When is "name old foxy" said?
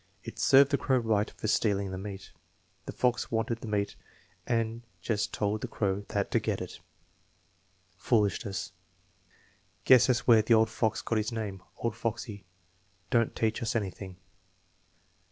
11.31-12.47